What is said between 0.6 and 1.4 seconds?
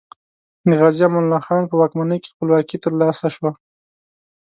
د غازي امان